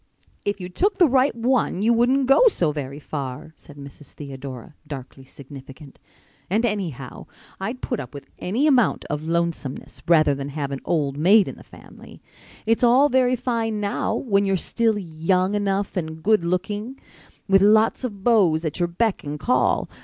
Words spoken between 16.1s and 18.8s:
good looking, with lots of beaus at